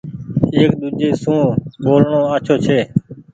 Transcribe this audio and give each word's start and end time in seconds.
ايڪ 0.55 0.71
ۮوجهي 0.81 1.09
سون 1.23 1.41
ٻولڻو 1.83 2.19
آڇو 2.33 2.55
ڇي۔ 2.65 2.79